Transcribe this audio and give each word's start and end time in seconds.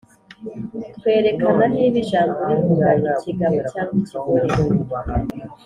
twerekana 0.97 1.63
niba 1.73 1.97
ijambo 2.03 2.37
rivuga 2.49 2.87
ikigabo 3.15 3.57
cyangwa 3.71 3.95
ikigore, 4.45 4.53